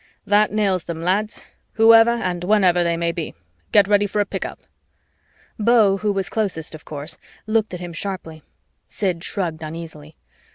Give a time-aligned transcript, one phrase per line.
[0.25, 3.35] "That nails them, lads, whoever and whenever they may be.
[3.71, 4.59] Get ready for a pick up."
[5.59, 8.41] Beau, who was closest of course, looked at him sharply.
[8.87, 10.15] Sid shrugged uneasily.